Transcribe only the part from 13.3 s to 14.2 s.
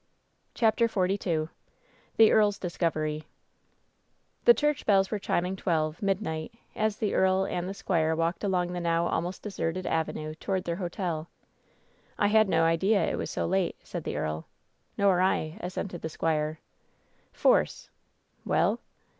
late," said the